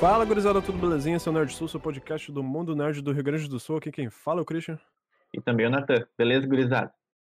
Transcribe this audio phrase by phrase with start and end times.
[0.00, 1.16] Fala, gurizada, tudo belezinha?
[1.16, 3.78] Esse é o Nerd Sul, seu podcast do Mundo Nerd do Rio Grande do Sul.
[3.78, 4.78] Aqui quem fala é o Christian.
[5.34, 6.06] E também o Natan.
[6.16, 6.94] Beleza, gurizada?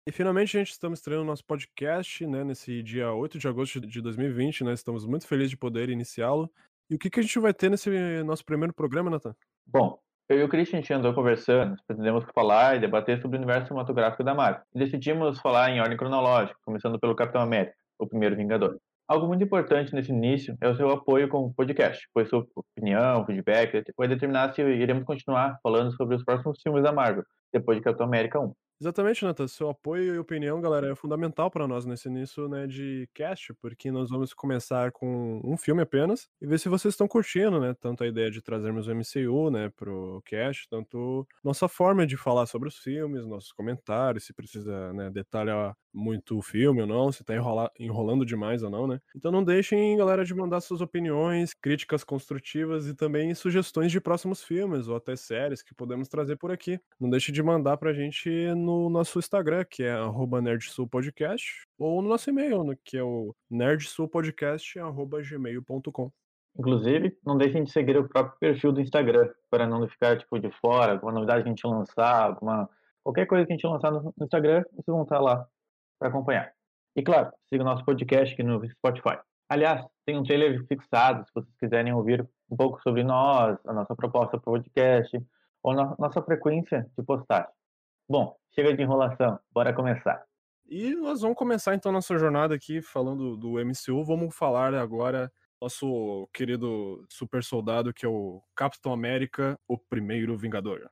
[0.04, 4.02] E finalmente a gente estamos estreando nosso podcast, né, nesse dia 8 de agosto de
[4.02, 4.72] 2020, né?
[4.72, 6.50] Estamos muito felizes de poder iniciá-lo.
[6.90, 7.90] E o que, que a gente vai ter nesse
[8.24, 9.36] nosso primeiro programa, Nathan?
[9.64, 9.96] Bom,
[10.28, 13.68] eu e o Christian a gente andou conversando, pretendemos falar e debater sobre o universo
[13.68, 14.62] cinematográfico da Marvel.
[14.74, 18.80] E decidimos falar em ordem cronológica, começando pelo Capitão América, o primeiro Vingador.
[19.08, 23.24] Algo muito importante nesse início é o seu apoio com o podcast, pois sua opinião,
[23.24, 27.84] feedback vai determinar se iremos continuar falando sobre os próximos filmes da Marvel, depois de
[27.84, 28.52] Capitão América 1.
[28.80, 29.48] Exatamente, Nathan.
[29.48, 33.90] Seu apoio e opinião, galera, é fundamental para nós nesse início né, de cast, porque
[33.90, 37.74] nós vamos começar com um filme apenas e ver se vocês estão curtindo, né?
[37.80, 42.46] Tanto a ideia de trazermos o MCU, né, pro cast, tanto nossa forma de falar
[42.46, 47.34] sobre os filmes, nossos comentários, se precisa, né, detalhar muito filme ou não, se tá
[47.34, 49.00] enrola enrolando demais ou não, né?
[49.14, 54.40] Então não deixem, galera, de mandar suas opiniões, críticas construtivas e também sugestões de próximos
[54.42, 56.80] filmes ou até séries que podemos trazer por aqui.
[57.00, 59.96] Não deixe de mandar pra gente no nosso Instagram, que é
[60.40, 66.12] nerdsulpodcast, ou no nosso e-mail, que é o nerdsulpodcast.gmail.com.
[66.58, 70.50] Inclusive, não deixem de seguir o próprio perfil do Instagram, para não ficar tipo, de
[70.60, 72.68] fora, alguma novidade que a gente lançar, alguma...
[73.02, 75.46] qualquer coisa que a gente lançar no Instagram, vocês vão estar lá
[75.98, 76.52] para acompanhar.
[76.96, 79.18] E claro, siga o nosso podcast aqui no Spotify.
[79.48, 83.94] Aliás, tem um trailer fixado, se vocês quiserem ouvir um pouco sobre nós, a nossa
[83.94, 85.18] proposta para o podcast,
[85.62, 87.50] ou na nossa frequência de postagem.
[88.08, 90.22] Bom, chega de enrolação, bora começar.
[90.66, 94.04] E nós vamos começar então nossa jornada aqui falando do MCU.
[94.04, 100.90] Vamos falar agora nosso querido super soldado que é o Capitão América, o primeiro Vingador.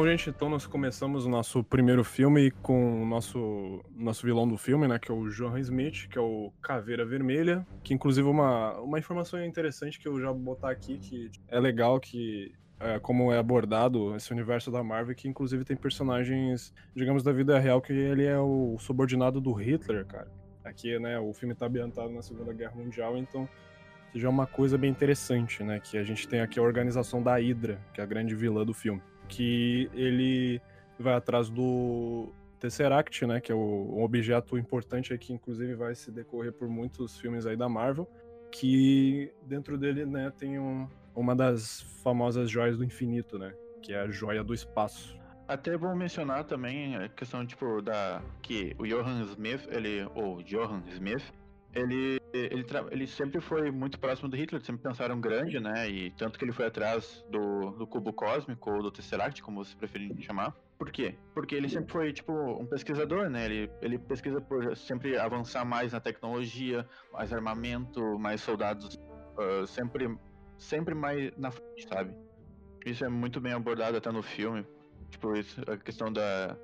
[0.00, 4.56] Bom, gente, então nós começamos o nosso primeiro filme com o nosso, nosso vilão do
[4.56, 8.80] filme, né, que é o Johan Smith, que é o Caveira Vermelha, que inclusive uma,
[8.80, 12.50] uma informação interessante que eu já vou botar aqui, que é legal que
[12.80, 17.58] é, como é abordado esse universo da Marvel, que inclusive tem personagens, digamos, da vida
[17.58, 20.32] real, que ele é o subordinado do Hitler, cara.
[20.64, 23.46] Aqui, né, o filme tá ambientado na Segunda Guerra Mundial, então
[24.14, 27.78] seja uma coisa bem interessante, né, que a gente tem aqui a organização da Hydra,
[27.92, 30.60] que é a grande vilã do filme que ele
[30.98, 36.10] vai atrás do Tesseract, né, que é o, um objeto importante que inclusive vai se
[36.10, 38.06] decorrer por muitos filmes aí da Marvel,
[38.52, 44.00] que dentro dele, né, tem um, uma das famosas joias do infinito, né, que é
[44.00, 45.18] a joia do espaço.
[45.48, 50.82] Até bom mencionar também a questão tipo da que o Johan Smith, ele ou Johan
[50.92, 51.24] Smith,
[51.74, 55.88] ele, ele, ele sempre foi muito próximo do Hitler, sempre pensaram grande, né?
[55.88, 59.76] E tanto que ele foi atrás do, do cubo cósmico ou do Tesseract, como você
[59.76, 60.54] preferir chamar.
[60.78, 61.14] Por quê?
[61.34, 63.44] Porque ele sempre foi, tipo, um pesquisador, né?
[63.44, 70.16] Ele, ele pesquisa por sempre avançar mais na tecnologia, mais armamento, mais soldados, uh, sempre,
[70.56, 72.14] sempre mais na frente, sabe?
[72.86, 74.64] Isso é muito bem abordado até no filme.
[75.10, 76.56] Tipo, isso, a questão da.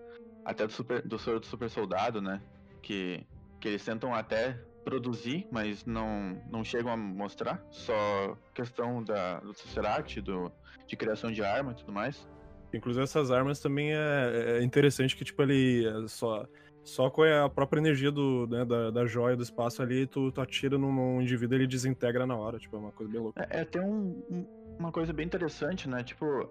[0.45, 2.41] Até do super, do soro do super soldado, né?
[2.81, 3.27] Que,
[3.61, 7.61] que eles tentam até produzir, mas não, não chegam a mostrar.
[7.71, 10.53] Só questão da, do Tesseract, do,
[10.87, 12.29] de criação de arma e tudo mais.
[12.73, 16.47] Inclusive essas armas também é, é interessante que, tipo, ele é só...
[16.85, 20.41] Só com a própria energia do, né, da, da joia do espaço ali, tu, tu
[20.41, 23.45] atira num, num indivíduo e ele desintegra na hora, tipo, é uma coisa bem louca.
[23.51, 24.47] É, é tem um, um,
[24.79, 26.05] uma coisa bem interessante, né?
[26.05, 26.49] Tipo,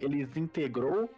[0.00, 1.10] ele desintegrou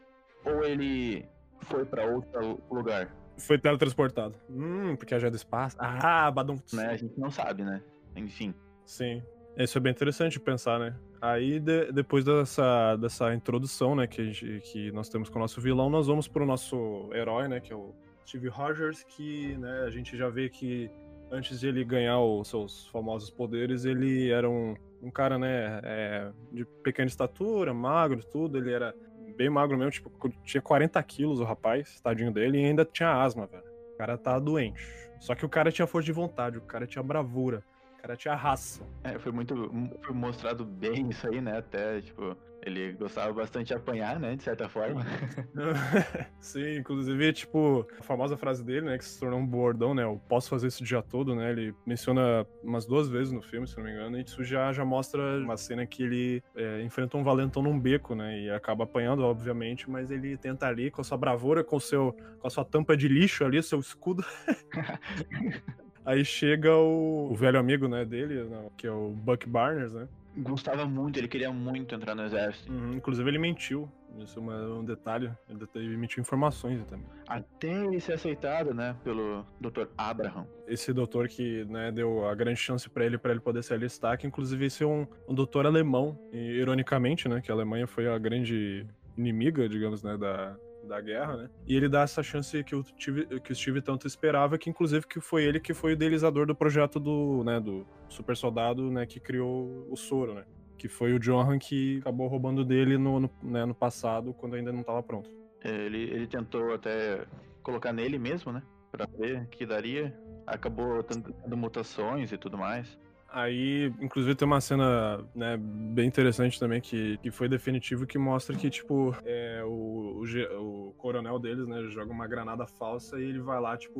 [0.44, 1.28] ou ele
[1.60, 3.14] foi para outro lugar?
[3.40, 4.34] Foi teletransportado.
[4.48, 5.76] Hum, porque a joia do espaço.
[5.78, 6.58] Ah, Badum.
[6.72, 6.86] Né?
[6.86, 7.82] A gente não sabe, né?
[8.14, 8.54] Enfim.
[8.84, 9.22] Sim.
[9.56, 10.96] Isso é bem interessante pensar, né?
[11.20, 15.60] Aí, de, depois dessa, dessa introdução, né, que, gente, que nós temos com o nosso
[15.60, 17.94] vilão, nós vamos pro nosso herói, né, que é o
[18.26, 20.90] Steve Rogers, que, né, a gente já vê que
[21.30, 26.32] antes de ele ganhar os seus famosos poderes, ele era um, um cara, né, é,
[26.50, 28.94] de pequena estatura, magro, tudo, ele era
[29.40, 30.10] bem magro mesmo, tipo,
[30.44, 33.64] tinha 40 quilos o rapaz, tadinho dele, e ainda tinha asma, velho.
[33.94, 34.86] O cara tá doente.
[35.18, 37.64] Só que o cara tinha força de vontade, o cara tinha bravura,
[37.96, 38.86] o cara tinha raça.
[39.02, 39.70] É, foi muito.
[40.02, 41.56] Foi mostrado bem isso aí, né?
[41.56, 44.36] Até, tipo, Ele gostava bastante de apanhar, né?
[44.36, 45.04] De certa forma.
[46.40, 48.98] Sim, inclusive, tipo, a famosa frase dele, né?
[48.98, 50.02] Que se tornou um bordão, né?
[50.02, 51.50] Eu posso fazer isso o dia todo, né?
[51.50, 54.84] Ele menciona umas duas vezes no filme, se não me engano, e isso já, já
[54.84, 58.40] mostra uma cena que ele é, enfrenta um valentão num beco, né?
[58.40, 62.14] E acaba apanhando, obviamente, mas ele tenta ali com a sua bravura, com, o seu,
[62.38, 64.24] com a sua tampa de lixo ali, seu escudo.
[66.04, 70.08] Aí chega o, o, velho amigo, né, dele, né, que é o Buck Barnes, né?
[70.40, 72.72] Gostava muito, ele queria muito entrar no exército.
[72.72, 73.90] Uhum, inclusive ele mentiu.
[74.18, 75.30] Isso é um detalhe.
[75.74, 77.06] Ele mentiu informações também.
[77.28, 79.86] Até ele ser aceitado, né, pelo Dr.
[79.96, 80.46] Abraham.
[80.66, 84.18] Esse doutor que, né, deu a grande chance para ele para ele poder se alistar,
[84.18, 86.18] que inclusive esse é um, um doutor alemão.
[86.32, 90.56] E, ironicamente, né, que a Alemanha foi a grande inimiga, digamos, né, da,
[90.90, 91.50] da guerra, né?
[91.66, 95.06] E ele dá essa chance que o Steve, que o Steve tanto esperava, que inclusive
[95.06, 99.06] que foi ele que foi o idealizador do projeto do, né, do super soldado, né,
[99.06, 100.44] que criou o soro, né?
[100.76, 104.72] Que foi o Johan que acabou roubando dele no, no, né, no passado, quando ainda
[104.72, 105.30] não estava pronto.
[105.62, 107.24] É, ele, ele tentou até
[107.62, 108.62] colocar nele mesmo, né?
[108.90, 110.18] Pra ver que daria.
[110.46, 112.98] Acabou tendo mutações e tudo mais.
[113.32, 118.56] Aí, inclusive, tem uma cena né, bem interessante também que, que foi definitivo que mostra
[118.56, 123.38] que, tipo, é, o, o, o, coronel deles, né, joga uma granada falsa e ele
[123.38, 123.94] vai lá, tipo,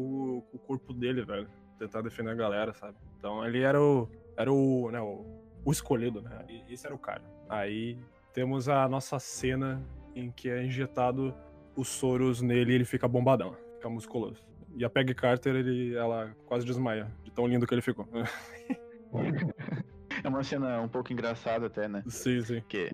[0.50, 1.48] com o corpo dele, velho,
[1.78, 2.96] tentar defender a galera, sabe?
[3.18, 4.08] Então ele era o.
[4.36, 4.90] Era o.
[4.90, 5.24] Né, o,
[5.64, 6.44] o escolhido, né?
[6.68, 7.22] Esse era o cara.
[7.48, 7.98] Aí
[8.32, 9.80] temos a nossa cena
[10.14, 11.34] em que é injetado
[11.76, 14.42] os soros nele e ele fica bombadão, fica musculoso.
[14.76, 18.08] E a Peggy Carter, ele, ela quase desmaia, de tão lindo que ele ficou.
[20.22, 22.02] É uma cena um pouco engraçada até, né?
[22.06, 22.60] Sim, sim.
[22.60, 22.90] Porque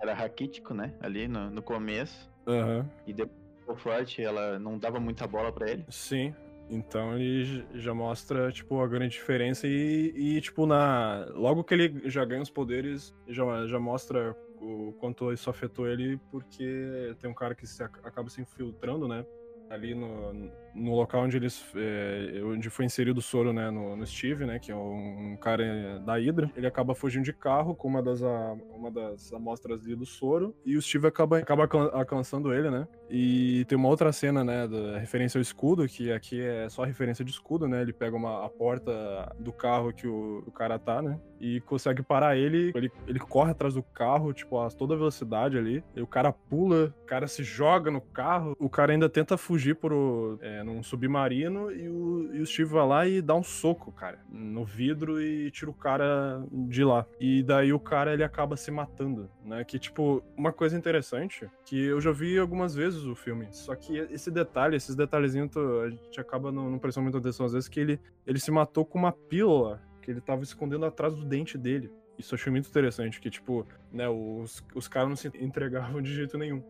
[0.00, 0.92] era raquítico, né?
[1.00, 2.30] Ali no, no começo.
[2.46, 2.84] Uhum.
[3.06, 5.84] E depois o forte, ela não dava muita bola para ele.
[5.88, 6.34] Sim.
[6.68, 11.26] Então ele já mostra, tipo, a grande diferença e, e, tipo, na...
[11.34, 16.18] Logo que ele já ganha os poderes, já, já mostra o quanto isso afetou ele,
[16.30, 19.24] porque tem um cara que se, acaba se infiltrando, né?
[19.70, 24.06] Ali no, no local onde eles é, onde foi inserido o soro né no, no,
[24.06, 28.02] Steve né que é um, cara da Hydra ele acaba fugindo de carro com uma
[28.02, 32.70] das a, uma das amostras ali do soro e o Steve acaba acaba alcançando ele
[32.70, 32.86] né.
[33.08, 37.24] E tem uma outra cena né da referência ao escudo que aqui é só referência
[37.24, 41.00] de escudo né ele pega uma a porta do carro que o, o cara tá
[41.00, 45.56] né e consegue parar ele ele, ele corre atrás do carro tipo a toda velocidade
[45.56, 49.36] ali e o cara pula o cara se joga no carro o cara ainda tenta
[49.36, 53.42] fugir por é, num submarino e o, e o Steve vai lá e dá um
[53.42, 57.06] soco, cara, no vidro e tira o cara de lá.
[57.20, 59.62] E daí o cara ele acaba se matando, né?
[59.62, 63.96] Que, tipo, uma coisa interessante que eu já vi algumas vezes o filme, só que
[63.96, 67.78] esse detalhe, esses detalhezinhos, a gente acaba não, não prestando muita atenção às vezes, que
[67.78, 71.90] ele, ele se matou com uma pílula que ele tava escondendo atrás do dente dele.
[72.18, 76.14] Isso eu achei muito interessante, que, tipo, né, os, os caras não se entregavam de
[76.14, 76.62] jeito nenhum.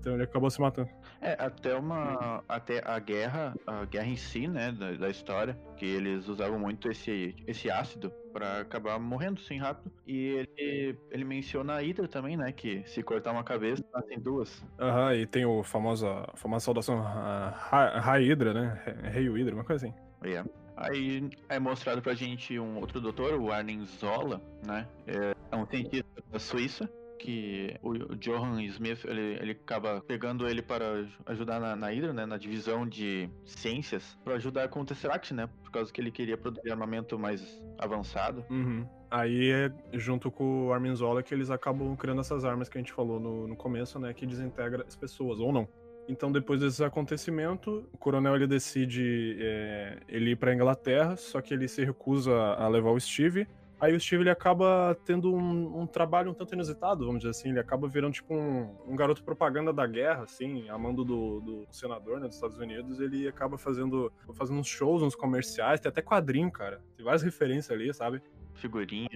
[0.00, 0.90] Então ele acabou se matando.
[1.20, 2.42] É, até uma.
[2.48, 6.90] Até a guerra, a guerra em si, né, da, da história, que eles usavam muito
[6.90, 9.90] esse, esse ácido para acabar morrendo sim rápido.
[10.06, 12.52] E ele, ele menciona a Hydra também, né?
[12.52, 14.64] Que se cortar uma cabeça, tem duas.
[14.78, 19.10] Aham, e tem o famosa, a famosa saudação Ra Hydra, né?
[19.10, 19.94] Rei Hydra, uma coisa assim.
[20.24, 20.48] Yeah.
[20.78, 24.86] Aí é mostrado pra gente um outro doutor, o Arnim Zola, né?
[25.06, 30.62] É, é um cientista da Suíça que o Johan Smith ele, ele acaba pegando ele
[30.62, 35.34] para ajudar na, na Hydra, né, na divisão de ciências, para ajudar com o Tesseract,
[35.34, 38.44] né, por causa que ele queria produzir armamento mais avançado.
[38.48, 38.86] Uhum.
[39.10, 42.80] Aí é junto com o Armin Zola que eles acabam criando essas armas que a
[42.80, 45.68] gente falou no, no começo, né, que desintegra as pessoas, ou não.
[46.08, 51.52] Então, depois desse acontecimento, o coronel ele decide é, ele ir para Inglaterra, só que
[51.52, 53.46] ele se recusa a levar o Steve.
[53.78, 57.50] Aí o Steve ele acaba tendo um, um, trabalho um tanto inusitado, vamos dizer assim.
[57.50, 62.18] Ele acaba virando tipo um, um garoto propaganda da guerra, assim, amando do, do senador
[62.18, 62.98] né, dos Estados Unidos.
[62.98, 66.80] Ele acaba fazendo, fazendo uns shows, uns comerciais, tem até quadrinho, cara.
[66.96, 68.20] Tem várias referências ali, sabe?
[68.54, 69.10] Figurinha.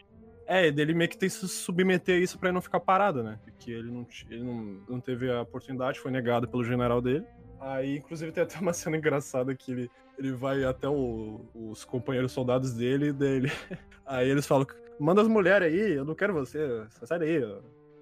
[0.53, 3.39] É, dele meio que tem que se submeter a isso ele não ficar parado, né?
[3.43, 4.57] Porque ele não, ele não,
[4.87, 7.25] não teve a oportunidade, foi negado pelo general dele.
[7.59, 12.33] Aí, inclusive, tem até uma cena engraçada que ele, ele vai até o, os companheiros
[12.33, 13.51] soldados dele, dele.
[14.05, 14.67] Aí eles falam:
[15.01, 17.41] manda as mulheres aí, eu não quero você, sai daí,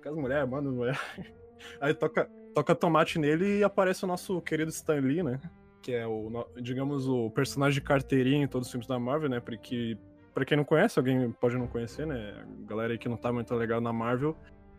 [0.03, 1.01] quero as mulheres, manda as mulheres.
[1.81, 5.41] Aí toca, toca tomate nele e aparece o nosso querido Stan Lee, né?
[5.83, 9.39] Que é o, digamos, o personagem de carteirinha em todos os filmes da Marvel, né?
[9.39, 9.97] Porque
[10.35, 12.45] para quem não conhece, alguém pode não conhecer, né?
[12.65, 14.37] A galera aí que não tá muito legal na Marvel,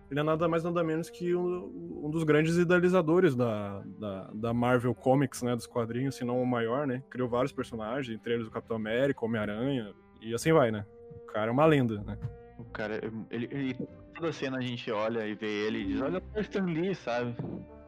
[0.10, 4.54] ele é nada mais nada menos que um, um dos grandes idealizadores da, da, da,
[4.54, 5.56] Marvel Comics, né?
[5.56, 7.02] Dos quadrinhos, se não o maior, né?
[7.10, 10.86] Criou vários personagens, entre eles o Capitão América, Homem-Aranha, e assim vai, né?
[11.24, 12.18] O cara é uma lenda, né?
[12.58, 13.78] O cara, ele, ele
[14.14, 17.34] toda cena a gente olha e vê ele e diz, olha o Stan Lee, sabe?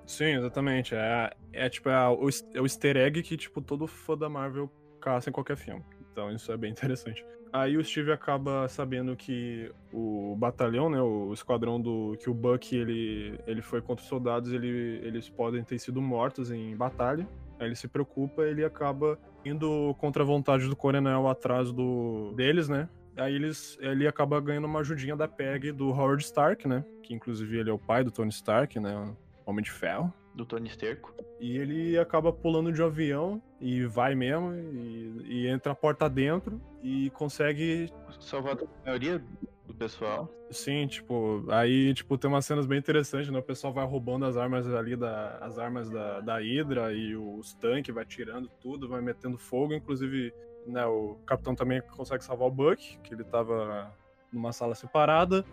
[0.06, 0.96] Sim, exatamente.
[0.96, 4.72] É, é tipo é o, é o easter egg que tipo todo fã da Marvel
[5.02, 5.84] caça em qualquer filme.
[6.14, 7.26] Então isso é bem interessante.
[7.52, 12.76] Aí o Steve acaba sabendo que o batalhão, né, o esquadrão do que o Buck
[12.76, 17.28] ele, ele foi contra os soldados, ele, eles podem ter sido mortos em batalha.
[17.60, 22.68] Aí ele se preocupa, ele acaba indo contra a vontade do coronel atrás do deles,
[22.68, 22.90] né?
[23.16, 26.84] Aí eles, ele acaba ganhando uma ajudinha da PEG do Howard Stark, né?
[27.04, 29.16] Que inclusive ele é o pai do Tony Stark, né?
[29.46, 30.12] Homem de Ferro.
[30.34, 31.14] Do Tony Sterco.
[31.40, 36.10] E ele acaba pulando de um avião e vai mesmo, e, e entra a porta
[36.10, 37.92] dentro e consegue.
[38.20, 39.22] Salvar a maioria
[39.66, 40.30] do pessoal.
[40.50, 43.40] Sim, tipo, aí tipo, tem umas cenas bem interessantes, né?
[43.40, 47.54] O pessoal vai roubando as armas ali, da, as armas da, da Hydra e os
[47.56, 50.34] tanques, vai tirando tudo, vai metendo fogo, inclusive,
[50.68, 53.92] né, o capitão também consegue salvar o Buck, que ele tava
[54.32, 55.44] numa sala separada.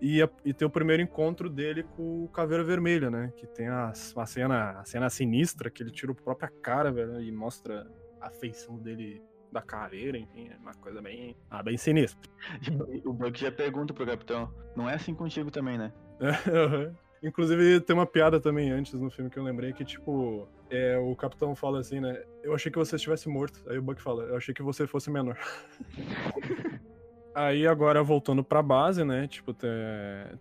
[0.00, 3.32] E, a, e tem o primeiro encontro dele com o Caveira Vermelha, né?
[3.36, 7.20] Que tem a, a, cena, a cena sinistra, que ele tira a própria cara, velho,
[7.20, 7.86] e mostra
[8.20, 12.30] a feição dele da caveira, enfim, é uma coisa bem, ah, bem sinistra.
[13.04, 15.92] o Buck já pergunta pro capitão, não é assim contigo também, né?
[17.22, 21.14] Inclusive, tem uma piada também antes no filme que eu lembrei que, tipo, é, o
[21.14, 22.22] capitão fala assim, né?
[22.42, 23.60] Eu achei que você estivesse morto.
[23.68, 25.36] Aí o Buck fala, eu achei que você fosse menor.
[27.34, 29.26] Aí agora voltando pra base, né?
[29.28, 29.70] Tipo, tem,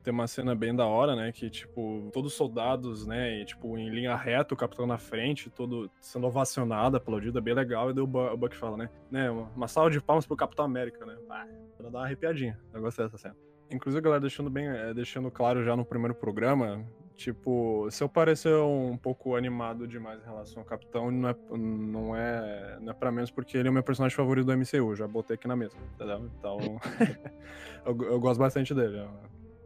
[0.03, 1.31] tem uma cena bem da hora, né?
[1.31, 3.39] Que, tipo, todos os soldados, né?
[3.41, 7.53] E, tipo, em linha reta, o capitão na frente, todo sendo ovacionado, aplaudido, é bem
[7.53, 7.91] legal.
[7.91, 8.89] E daí o, Bu o Buck fala, né?
[9.11, 9.29] né?
[9.29, 11.15] Uma salva de palmas pro Capitão América, né?
[11.27, 12.59] Pra dar uma arrepiadinha.
[12.73, 13.48] Eu gostei dessa cena.
[13.71, 16.83] Inclusive, galera, deixando bem, é, deixando claro já no primeiro programa,
[17.15, 22.15] tipo, se eu parecer um pouco animado demais em relação ao Capitão, não é, não
[22.15, 25.07] é, não é pra menos porque ele é o meu personagem favorito do MCU, já
[25.07, 26.31] botei aqui na mesa, entendeu?
[26.39, 26.57] Então,
[27.85, 29.05] eu, eu, gosto bastante dele,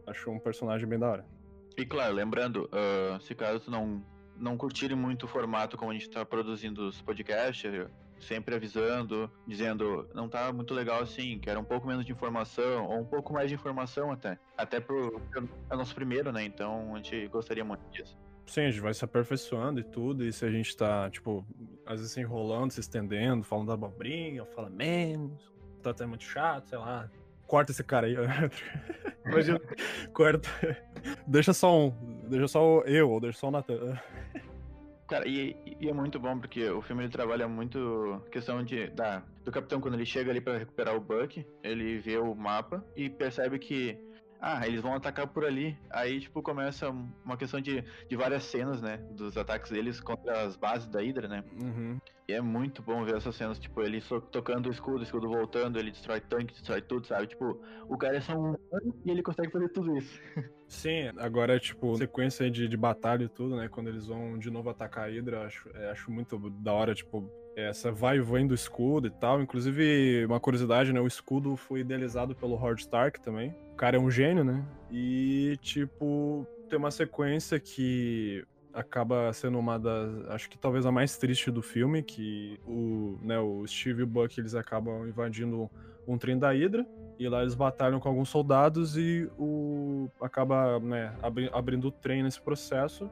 [0.06, 1.26] acho um personagem bem da hora.
[1.76, 4.04] E claro, lembrando, uh, se caso não,
[4.36, 7.88] não curtirem muito o formato como a gente tá produzindo os podcasts,
[8.24, 13.00] sempre avisando, dizendo não tá muito legal assim, quero um pouco menos de informação, ou
[13.00, 14.38] um pouco mais de informação até.
[14.56, 15.20] Até pro
[15.70, 16.44] é nosso primeiro, né?
[16.44, 18.18] Então a gente gostaria muito disso.
[18.46, 21.44] Sim, a gente vai se aperfeiçoando e tudo, e se a gente tá, tipo,
[21.86, 25.50] às vezes se enrolando, se estendendo, falando da abobrinha, fala menos,
[25.82, 27.10] tá até muito chato, sei lá.
[27.46, 28.14] Corta esse cara aí.
[29.24, 29.60] Imagina,
[30.12, 30.48] corta.
[31.26, 31.90] Deixa só um.
[32.28, 33.98] Deixa só eu, ou deixa só o Natan.
[35.06, 39.22] Cara, e, e, é muito bom porque o filme ele trabalha muito questão de da,
[39.44, 43.10] do capitão quando ele chega ali para recuperar o Buck, ele vê o mapa e
[43.10, 43.98] percebe que
[44.46, 45.74] ah, eles vão atacar por ali.
[45.88, 46.90] Aí, tipo, começa
[47.24, 48.98] uma questão de, de várias cenas, né?
[49.12, 51.42] Dos ataques deles contra as bases da Hydra, né?
[51.62, 51.98] Uhum.
[52.28, 55.78] E é muito bom ver essas cenas, tipo, ele tocando o escudo, o escudo voltando,
[55.78, 57.26] ele destrói tanque, destrói tudo, sabe?
[57.26, 57.58] Tipo,
[57.88, 58.54] o cara é só um
[59.06, 60.20] e ele consegue fazer tudo isso.
[60.68, 63.68] Sim, agora, tipo, sequência de, de batalha e tudo, né?
[63.68, 67.30] Quando eles vão de novo atacar a Hydra, acho, é, acho muito da hora, tipo,
[67.56, 69.40] essa vai e vem do escudo e tal.
[69.40, 71.00] Inclusive, uma curiosidade, né?
[71.00, 73.54] O escudo foi idealizado pelo Howard Stark também.
[73.72, 74.64] O cara é um gênio, né?
[74.90, 80.28] E, tipo, tem uma sequência que acaba sendo uma das.
[80.30, 84.06] Acho que talvez a mais triste do filme, que o, né, o Steve e o
[84.06, 85.70] Buck eles acabam invadindo
[86.06, 86.86] um trem da Hydra.
[87.18, 92.24] E lá eles batalham com alguns soldados e o acaba né, abri, abrindo o trem
[92.24, 93.08] nesse processo.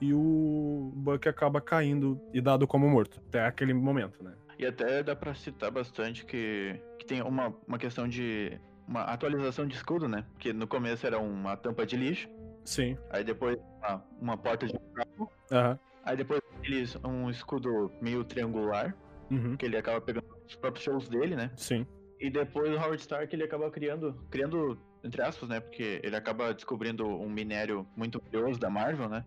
[0.00, 3.20] E o Buck acaba caindo e dado como morto.
[3.28, 4.34] Até aquele momento, né?
[4.58, 9.66] E até dá pra citar bastante que, que tem uma, uma questão de uma atualização
[9.66, 10.24] de escudo, né?
[10.32, 12.28] Porque no começo era uma tampa de lixo.
[12.64, 12.96] Sim.
[13.10, 15.30] Aí depois uma, uma porta de carro.
[15.50, 15.78] Uhum.
[16.04, 18.94] Aí depois eles um escudo meio triangular.
[19.30, 19.56] Uhum.
[19.56, 21.50] Que ele acaba pegando os próprios shows dele, né?
[21.56, 21.86] Sim.
[22.20, 25.60] E depois o Howard Stark ele acaba criando, criando entre aspas, né?
[25.60, 29.24] Porque ele acaba descobrindo um minério muito curioso da Marvel, né?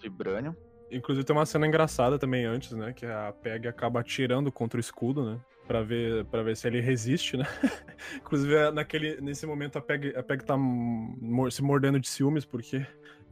[0.00, 0.54] Vibranium.
[0.90, 2.92] Inclusive tem uma cena engraçada também antes, né?
[2.92, 5.40] Que a Peg acaba atirando contra o escudo, né?
[5.66, 7.44] Pra ver, pra ver se ele resiste, né?
[8.16, 10.56] Inclusive, é naquele, nesse momento a Peg, a Peg tá
[11.50, 12.84] se mordendo de ciúmes, porque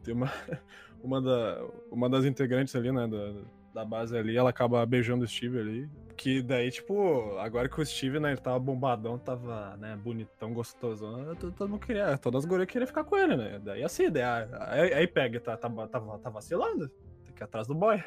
[0.04, 0.32] tem uma,
[1.02, 3.08] uma, da, uma das integrantes ali, né?
[3.08, 3.34] Da,
[3.72, 5.90] da base ali, ela acaba beijando o Steve ali.
[6.16, 11.06] Que daí, tipo, agora que o Steve, né, ele tava bombadão, tava, né, bonitão, gostoso.
[11.56, 13.60] Todo mundo queria, todas as gurias queriam ficar com ele, né?
[13.62, 16.88] Daí assim, daí, aí, aí pega, tá, tá, tá, tá vacilando.
[17.24, 18.02] Tem que ir atrás do boy.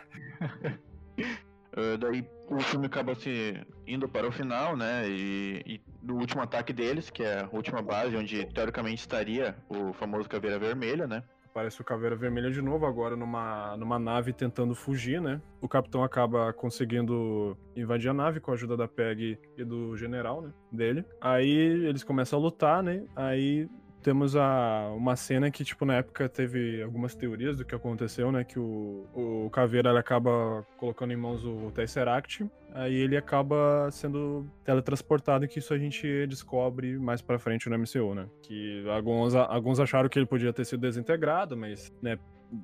[1.71, 5.07] Uh, daí o filme acaba se indo para o final, né?
[5.07, 9.93] E, e do último ataque deles, que é a última base, onde teoricamente estaria o
[9.93, 11.23] famoso Caveira Vermelha, né?
[11.51, 15.41] Aparece o Caveira Vermelha de novo, agora numa, numa nave tentando fugir, né?
[15.59, 20.41] O capitão acaba conseguindo invadir a nave com a ajuda da PEG e do general,
[20.41, 20.53] né?
[20.71, 21.03] Dele.
[21.19, 23.05] Aí eles começam a lutar, né?
[23.13, 23.69] Aí
[24.01, 28.43] temos a, uma cena que, tipo, na época teve algumas teorias do que aconteceu, né?
[28.43, 35.47] Que o, o Caveira acaba colocando em mãos o Tesseract, aí ele acaba sendo teletransportado,
[35.47, 38.27] que isso a gente descobre mais pra frente no MCU, né?
[38.41, 42.17] Que alguns, alguns acharam que ele podia ter sido desintegrado, mas, né,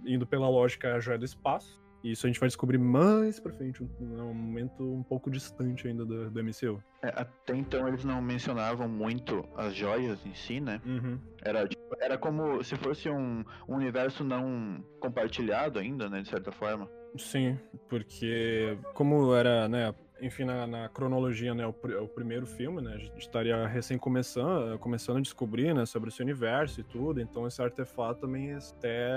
[0.06, 1.82] indo pela lógica, a joia do espaço.
[2.08, 5.90] E isso a gente vai descobrir mais pra frente, um, um momento um pouco distante
[5.90, 6.82] ainda do, do MCU.
[7.04, 10.82] É, até então eles não mencionavam muito as joias em si, né?
[10.86, 11.20] Uhum.
[11.44, 16.22] Era, tipo, era como se fosse um, um universo não compartilhado ainda, né?
[16.22, 16.90] De certa forma.
[17.18, 17.60] Sim,
[17.90, 21.72] porque como era, né, enfim, na, na, cronologia, né, o,
[22.04, 26.22] o, primeiro filme, né, a gente estaria recém começando, começando a descobrir, né, sobre esse
[26.22, 29.10] universo e tudo, então esse artefato também é até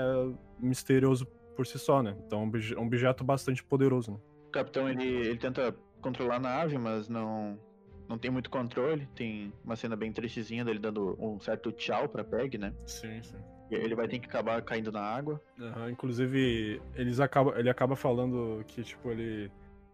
[0.59, 1.27] misterioso
[1.61, 2.15] por si só, né?
[2.25, 4.17] Então é um objeto bastante poderoso, né?
[4.47, 7.59] O capitão, ele, ele tenta controlar a nave, mas não
[8.09, 9.07] não tem muito controle.
[9.15, 12.73] Tem uma cena bem tristezinha dele dando um certo tchau pra Peg, né?
[12.85, 13.37] Sim, sim.
[13.69, 15.39] E ele vai ter que acabar caindo na água.
[15.57, 19.49] Uhum, inclusive, eles acaba, ele acaba falando que, tipo, ele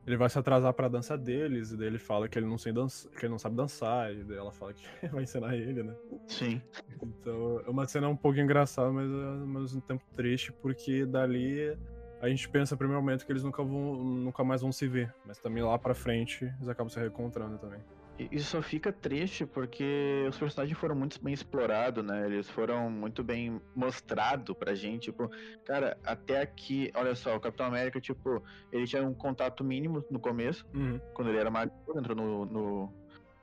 [0.07, 2.71] ele vai se atrasar pra dança deles, e daí ele fala que ele não, sei
[2.71, 5.93] dança, que ele não sabe dançar, e daí ela fala que vai ensinar ele, né?
[6.25, 6.61] Sim.
[7.03, 11.77] Então é uma cena um pouco engraçada, mas ao mesmo tempo triste, porque dali
[12.21, 15.37] a gente pensa primeiro momento que eles nunca, vão, nunca mais vão se ver, mas
[15.39, 17.81] também lá pra frente eles acabam se reencontrando também.
[18.31, 22.25] Isso só fica triste porque os personagens foram muito bem explorados, né?
[22.25, 25.11] Eles foram muito bem mostrados pra gente.
[25.11, 25.29] Tipo,
[25.65, 30.19] cara, até aqui, olha só, o Capitão América, tipo, ele tinha um contato mínimo no
[30.19, 30.99] começo, uhum.
[31.13, 32.45] quando ele era magro, entrou no.
[32.45, 32.93] no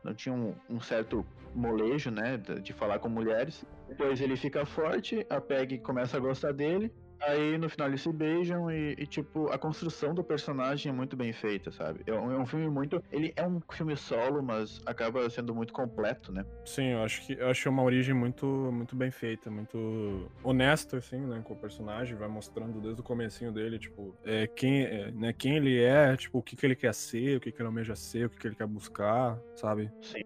[0.03, 3.65] não tinha um, um, certo molejo, né, de, de falar com mulheres.
[3.89, 6.93] Depois ele fica forte, a Peg começa a gostar dele,
[7.27, 11.17] Aí no final eles se beijam e, e, tipo, a construção do personagem é muito
[11.17, 12.01] bem feita, sabe?
[12.07, 13.03] É um, é um, filme muito.
[13.11, 16.45] Ele é um filme solo, mas acaba sendo muito completo, né?
[16.65, 21.19] Sim, eu acho que eu acho uma origem muito, muito bem feita, muito honesta, assim,
[21.19, 25.33] né, com o personagem, vai mostrando desde o comecinho dele, tipo, é, quem, é, né,
[25.33, 27.95] quem ele é, tipo, o que, que ele quer ser, o que, que ele almeja
[27.95, 29.91] ser, o que, que ele quer buscar, sabe?
[30.01, 30.23] Sim.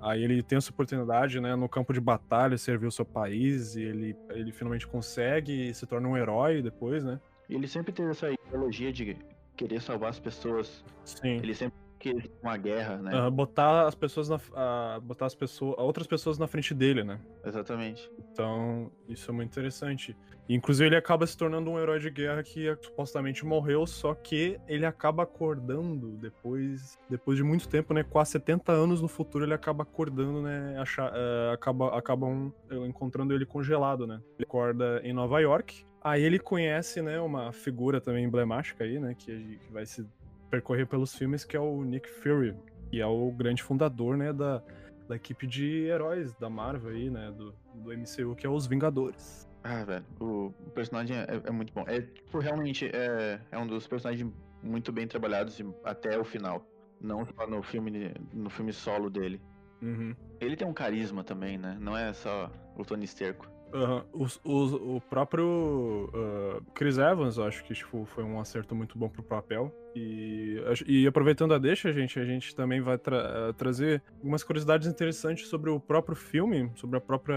[0.00, 3.82] Aí ele tem essa oportunidade, né, no campo de batalha, servir o seu país, e
[3.82, 7.20] ele, ele finalmente consegue e se torna um herói depois, né?
[7.48, 9.16] E ele sempre teve essa ideologia de
[9.56, 10.84] querer salvar as pessoas.
[11.04, 11.36] Sim.
[11.36, 13.26] Ele sempre que uma guerra, né?
[13.26, 17.20] Uh, botar as pessoas na, uh, botar as pessoas, outras pessoas na frente dele, né?
[17.44, 18.10] Exatamente.
[18.32, 20.16] Então, isso é muito interessante.
[20.48, 24.58] E, inclusive, ele acaba se tornando um herói de guerra que supostamente morreu, só que
[24.66, 28.02] ele acaba acordando depois, depois de muito tempo, né?
[28.02, 30.76] Quase 70 anos no futuro, ele acaba acordando, né?
[30.78, 32.52] Achar, uh, acaba, acabam
[32.88, 34.20] encontrando ele congelado, né?
[34.38, 35.84] Ele acorda em Nova York.
[36.02, 40.06] Aí ele conhece, né, uma figura também emblemática aí, né, que, que vai se
[40.50, 42.56] percorrer pelos filmes, que é o Nick Fury,
[42.90, 44.62] que é o grande fundador, né, da,
[45.08, 49.48] da equipe de heróis da Marvel aí, né, do, do MCU, que é os Vingadores.
[49.62, 51.84] Ah, velho, o, personagem é, é, muito bom.
[51.86, 54.32] É, tipo, realmente é, é um dos personagens
[54.62, 56.66] muito bem trabalhados até o final.
[57.00, 59.40] Não só no filme, no filme solo dele.
[59.82, 60.14] Uhum.
[60.40, 61.76] Ele tem um carisma também, né?
[61.80, 63.48] Não é só o Tony Sterco.
[63.72, 64.02] Uhum.
[64.12, 68.98] O, o, o, próprio uh, Chris Evans, eu acho que tipo, foi um acerto muito
[68.98, 69.72] bom pro papel.
[69.94, 75.48] E, e aproveitando a deixa, gente, a gente também vai tra trazer algumas curiosidades interessantes
[75.48, 77.36] sobre o próprio filme, sobre a própria,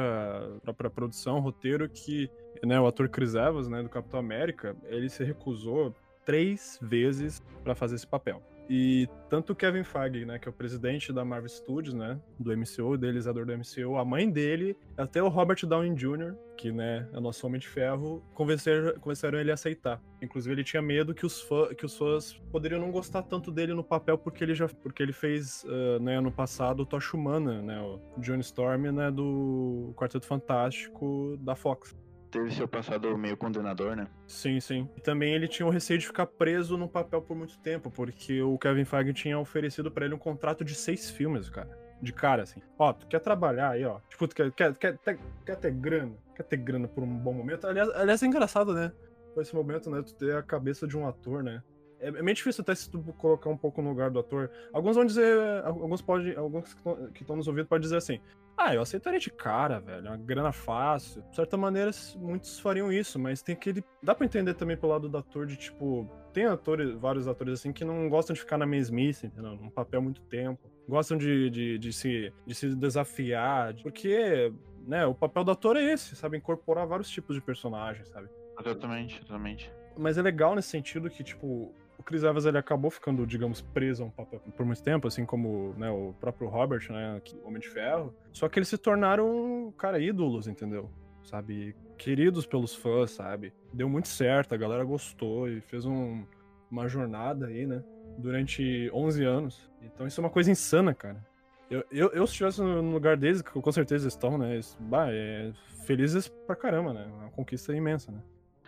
[0.63, 2.29] própria produção, roteiro, que
[2.63, 7.75] né, o ator Chris Evans, né, do Capitão América, ele se recusou três vezes para
[7.75, 8.41] fazer esse papel.
[8.69, 12.55] E tanto o Kevin Feige, né, que é o presidente da Marvel Studios, né, do
[12.55, 17.19] MCU, idealizador do MCU, a mãe dele, até o Robert Downey Jr., que, né, é
[17.19, 20.01] nosso Homem de Ferro, convenceram, convenceram ele a aceitar.
[20.21, 23.73] Inclusive, ele tinha medo que os, fã, que os fãs poderiam não gostar tanto dele
[23.73, 27.61] no papel, porque ele já porque ele fez, uh, né, no passado, o Tocha Humana,
[27.61, 31.95] né, o Johnny Storm, né, do Quarteto Fantástico da Fox
[32.33, 34.07] teve seu passado meio condenador, né?
[34.27, 34.89] Sim, sim.
[34.97, 38.41] E também ele tinha o receio de ficar preso no papel por muito tempo, porque
[38.41, 41.69] o Kevin Feige tinha oferecido para ele um contrato de seis filmes, cara.
[42.01, 42.59] De cara, assim.
[42.77, 43.99] Ó, tu quer trabalhar aí, ó.
[44.09, 46.13] Tipo, tu quer, quer, quer, quer, quer ter grana?
[46.35, 47.67] Quer ter grana por um bom momento?
[47.67, 48.91] Aliás, aliás, é engraçado, né?
[49.37, 50.01] Esse momento, né?
[50.01, 51.61] Tu ter a cabeça de um ator, né?
[52.03, 54.51] É, é meio difícil até se tu colocar um pouco no lugar do ator.
[54.73, 56.73] Alguns vão dizer, alguns podem, alguns
[57.13, 58.19] que estão nos ouvindo podem dizer assim:
[58.57, 61.23] "Ah, eu aceitaria de cara, velho, uma grana fácil".
[61.29, 65.07] De certa maneira, muitos fariam isso, mas tem aquele, dá para entender também pelo lado
[65.07, 68.65] do ator de tipo, tem atores, vários atores assim que não gostam de ficar na
[68.65, 69.55] mesmice, entendeu?
[69.55, 70.69] Num papel muito tempo.
[70.89, 74.51] Gostam de, de, de, se, de se desafiar, porque,
[74.85, 76.37] né, o papel do ator é esse, sabe?
[76.37, 78.27] Incorporar vários tipos de personagens, sabe?
[78.59, 79.71] Exatamente, exatamente.
[79.97, 84.11] Mas é legal nesse sentido que, tipo, o Chris Evans ele acabou ficando, digamos, preso
[84.55, 88.13] por muito tempo, assim como né, o próprio Robert, né, Homem de Ferro.
[88.31, 90.89] Só que eles se tornaram, cara, ídolos, entendeu?
[91.23, 91.75] Sabe?
[91.97, 93.53] Queridos pelos fãs, sabe?
[93.71, 96.25] Deu muito certo, a galera gostou e fez um,
[96.69, 97.83] uma jornada aí, né?
[98.17, 99.71] Durante 11 anos.
[99.81, 101.25] Então isso é uma coisa insana, cara.
[101.69, 104.59] Eu, eu, eu se estivesse no lugar deles, que com certeza estão, né?
[104.79, 105.51] Bah, é,
[105.85, 107.05] felizes pra caramba, né?
[107.05, 108.21] Uma conquista imensa, né?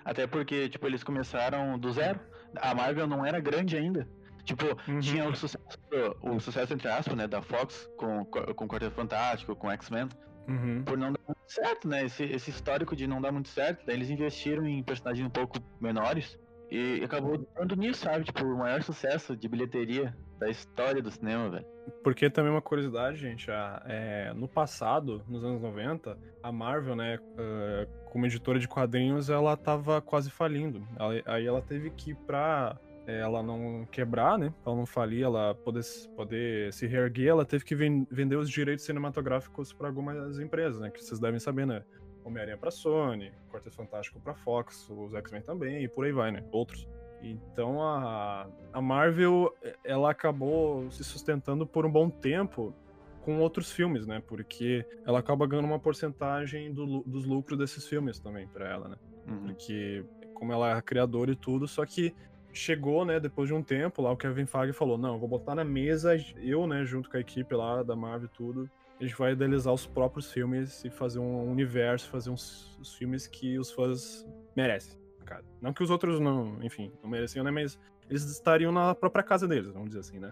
[0.04, 2.20] Até porque, tipo, eles começaram do zero.
[2.62, 4.08] A Marvel não era grande ainda.
[4.44, 5.00] Tipo, uhum.
[5.00, 5.80] tinha o sucesso,
[6.22, 10.08] o sucesso, entre aspas, né, da Fox com, com Quarteto Fantástico, com X-Men.
[10.48, 10.84] Uhum.
[10.84, 12.06] Por não dar muito certo, né?
[12.06, 13.84] Esse, esse histórico de não dar muito certo.
[13.86, 16.38] Daí eles investiram em personagens um pouco menores.
[16.70, 18.26] E acabou dando nisso, sabe?
[18.26, 21.66] Tipo, o maior sucesso de bilheteria da história do cinema, velho.
[22.04, 27.18] Porque também uma curiosidade, gente, a, é, no passado, nos anos 90, a Marvel, né,
[27.18, 30.86] uh, como editora de quadrinhos, ela tava quase falindo.
[31.00, 34.54] Ela, aí ela teve que ir pra é, ela não quebrar, né?
[34.66, 35.84] Ela não falir, ela poder,
[36.16, 40.90] poder se reerguer, ela teve que vender os direitos cinematográficos para algumas empresas, né?
[40.90, 41.84] Que vocês devem saber, né?
[42.26, 46.44] Homem-Aranha pra Sony, Quarteto Fantástico pra Fox, os X-Men também, e por aí vai, né?
[46.52, 46.88] Outros.
[47.22, 52.74] Então a, a Marvel, ela acabou se sustentando por um bom tempo
[53.22, 54.22] com outros filmes, né?
[54.28, 58.96] Porque ela acaba ganhando uma porcentagem do, dos lucros desses filmes também para ela, né?
[59.28, 59.48] Uhum.
[59.48, 62.14] Porque como ela é criadora e tudo, só que
[62.54, 65.64] chegou, né, depois de um tempo lá, o Kevin Feige falou, não, vou botar na
[65.64, 69.34] mesa, eu, né, junto com a equipe lá da Marvel e tudo, a gente vai
[69.34, 74.26] idealizar os próprios filmes e fazer um universo, fazer uns, uns filmes que os fãs
[74.56, 75.44] merecem, cara.
[75.62, 77.52] Não que os outros não, enfim, não mereciam, né?
[77.52, 77.78] Mas
[78.10, 80.32] eles estariam na própria casa deles, vamos dizer assim, né?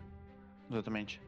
[0.70, 1.22] Exatamente.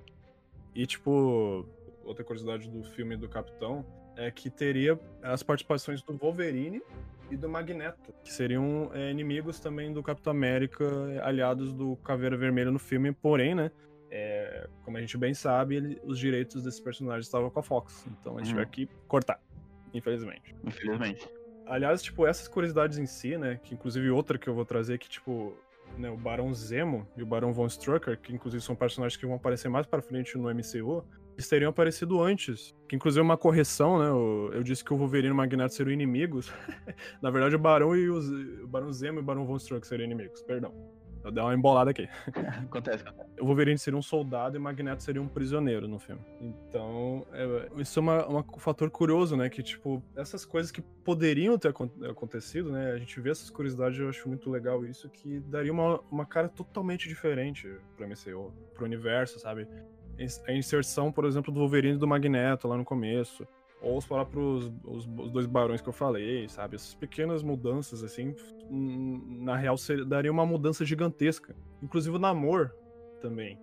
[0.74, 1.66] E, tipo,
[2.04, 6.82] outra curiosidade do filme do Capitão é que teria as participações do Wolverine
[7.30, 10.86] e do Magneto, que seriam é, inimigos também do Capitão América,
[11.24, 13.72] aliados do Caveira Vermelha no filme, porém, né?
[14.12, 18.06] É, como a gente bem sabe, ele, os direitos desses personagens estavam com a Fox.
[18.20, 18.58] Então a gente uhum.
[18.58, 19.40] vai que cortar,
[19.94, 20.56] infelizmente.
[20.64, 21.28] Infelizmente.
[21.66, 23.60] Aliás, tipo, essas curiosidades em si, né?
[23.64, 25.58] Que inclusive outra que eu vou trazer que, tipo,
[25.98, 29.36] né, o Barão Zemo e o Barão Von Strucker, que inclusive são personagens que vão
[29.36, 32.76] aparecer mais para frente no MCU, eles teriam aparecido antes.
[32.88, 34.08] Que inclusive é uma correção, né?
[34.08, 36.52] Eu, eu disse que o Wolverine e o Magneto seriam inimigos.
[37.22, 40.06] Na verdade, o Barão e os, o Barão Zemo e o Barão Von Strucker seriam
[40.06, 40.74] inimigos, perdão.
[41.26, 42.08] Eu dei uma embolada aqui.
[42.64, 43.42] acontece, acontece.
[43.42, 46.22] O Wolverine seria um soldado e o Magneto seria um prisioneiro no filme.
[46.40, 49.50] Então, é, isso é uma, uma, um fator curioso, né?
[49.50, 51.74] Que, tipo, essas coisas que poderiam ter
[52.08, 52.92] acontecido, né?
[52.92, 56.48] A gente vê essas curiosidades, eu acho muito legal isso, que daria uma, uma cara
[56.48, 59.68] totalmente diferente pra MCU, pro universo, sabe?
[60.48, 63.48] A inserção, por exemplo, do Wolverine e do Magneto lá no começo
[63.82, 66.76] ou os próprios os, os, dois barões que eu falei, sabe?
[66.76, 68.36] Essas pequenas mudanças, assim,
[68.70, 69.76] na real
[70.08, 71.56] daria uma mudança gigantesca.
[71.82, 72.72] Inclusive o Namor
[73.22, 73.60] também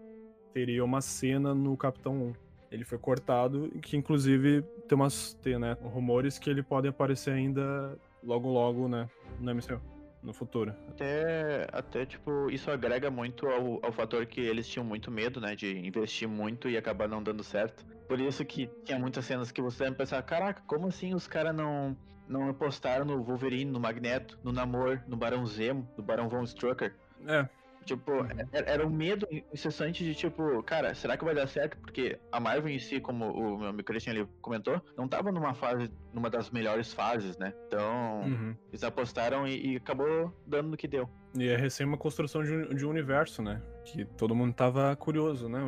[0.52, 2.32] teria uma cena no Capitão 1.
[2.70, 7.98] Ele foi cortado, que inclusive tem umas tem, né, rumores que ele pode aparecer ainda
[8.22, 9.91] logo logo, né, no MCU
[10.22, 10.74] no futuro.
[10.88, 15.56] Até, até tipo, isso agrega muito ao, ao fator que eles tinham muito medo, né,
[15.56, 17.84] de investir muito e acabar não dando certo.
[18.06, 21.54] Por isso que tinha muitas cenas que você ia pensar, caraca, como assim os caras
[21.54, 21.96] não
[22.28, 26.94] não apostaram no Wolverine, no Magneto, no Namor, no Barão Zemo, no Barão Von Strucker?
[27.26, 27.46] É,
[27.84, 28.28] Tipo, uhum.
[28.52, 31.76] era um medo incessante de tipo, cara, será que vai dar certo?
[31.78, 35.54] Porque a Marvel em si, como o meu amigo Christian ali comentou, não tava numa
[35.54, 37.52] fase, numa das melhores fases, né?
[37.66, 38.56] Então, uhum.
[38.68, 41.08] eles apostaram e, e, acabou dando no que deu.
[41.34, 43.60] E é recém uma construção de um, de um, universo, né?
[43.84, 45.60] Que todo mundo tava curioso, né?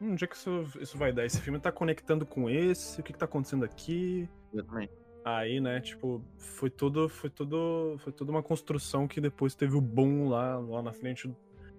[0.00, 1.24] Onde é que isso, isso vai dar?
[1.24, 3.00] Esse filme tá conectando com esse?
[3.00, 4.28] O que que tá acontecendo aqui?
[4.52, 5.03] Exatamente.
[5.24, 9.80] Aí, né, tipo, foi tudo, foi tudo, foi tudo uma construção que depois teve o
[9.80, 11.34] boom lá, lá na frente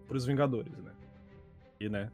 [0.07, 0.91] pros Vingadores, né?
[1.79, 2.11] E, né,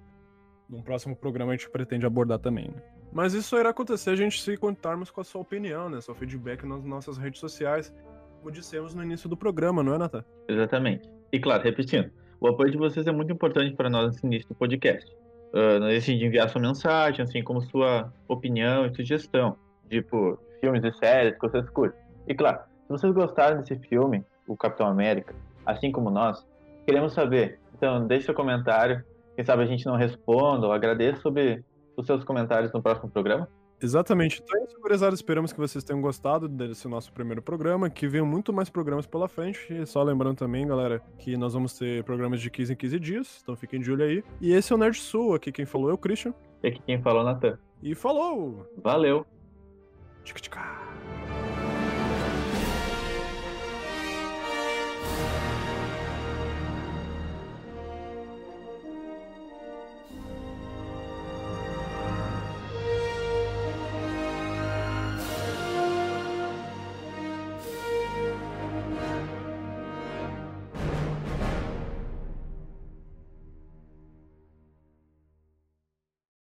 [0.67, 2.81] num próximo programa a gente pretende abordar também, né?
[3.13, 6.65] Mas isso irá acontecer a gente se contarmos com a sua opinião, né, seu feedback
[6.65, 7.93] nas nossas redes sociais,
[8.39, 10.25] como dissemos no início do programa, não é, Natan?
[10.49, 11.09] Exatamente.
[11.31, 14.55] E claro, repetindo, o apoio de vocês é muito importante para nós nesse início do
[14.55, 15.09] podcast.
[15.53, 19.57] Uh, não deixem de enviar sua mensagem, assim como sua opinião e sugestão,
[19.89, 21.99] tipo, filmes e séries que vocês curtem.
[22.27, 26.47] E claro, se vocês gostaram desse filme, o Capitão América, assim como nós,
[26.85, 27.59] queremos saber.
[27.75, 29.03] Então, deixe seu comentário.
[29.35, 31.63] Quem sabe a gente não responda ou agradeça sobre
[31.97, 33.47] os seus comentários no próximo programa.
[33.81, 34.41] Exatamente.
[34.43, 35.15] Então é isso, gurizada.
[35.15, 39.27] Esperamos que vocês tenham gostado desse nosso primeiro programa, que venham muito mais programas pela
[39.27, 39.73] frente.
[39.73, 43.39] E só lembrando também, galera, que nós vamos ter programas de 15 em 15 dias,
[43.41, 44.23] então fiquem de olho aí.
[44.39, 46.33] E esse é o Nerd Sul, aqui quem falou é o Christian.
[46.63, 47.57] E aqui quem falou é o Natan.
[47.81, 48.67] E falou!
[48.77, 49.25] Valeu!
[50.23, 50.80] チュクチュカ